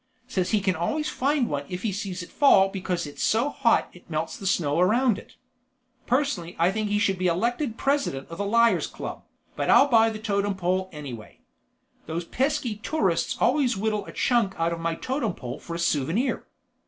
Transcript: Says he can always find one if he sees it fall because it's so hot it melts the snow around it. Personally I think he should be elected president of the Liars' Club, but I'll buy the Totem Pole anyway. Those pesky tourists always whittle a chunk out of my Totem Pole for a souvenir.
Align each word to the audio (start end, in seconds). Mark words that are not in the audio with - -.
Says 0.27 0.49
he 0.49 0.61
can 0.61 0.75
always 0.75 1.09
find 1.09 1.47
one 1.47 1.63
if 1.69 1.83
he 1.83 1.91
sees 1.91 2.23
it 2.23 2.31
fall 2.31 2.69
because 2.69 3.05
it's 3.05 3.21
so 3.21 3.51
hot 3.51 3.87
it 3.93 4.09
melts 4.09 4.35
the 4.35 4.47
snow 4.47 4.79
around 4.79 5.19
it. 5.19 5.35
Personally 6.07 6.55
I 6.57 6.71
think 6.71 6.89
he 6.89 6.97
should 6.97 7.19
be 7.19 7.27
elected 7.27 7.77
president 7.77 8.27
of 8.29 8.39
the 8.39 8.45
Liars' 8.45 8.87
Club, 8.87 9.21
but 9.55 9.69
I'll 9.69 9.87
buy 9.89 10.09
the 10.09 10.17
Totem 10.17 10.55
Pole 10.55 10.89
anyway. 10.91 11.41
Those 12.07 12.25
pesky 12.25 12.77
tourists 12.77 13.37
always 13.39 13.77
whittle 13.77 14.07
a 14.07 14.11
chunk 14.11 14.59
out 14.59 14.73
of 14.73 14.79
my 14.79 14.95
Totem 14.95 15.35
Pole 15.35 15.59
for 15.59 15.75
a 15.75 15.79
souvenir. 15.79 16.47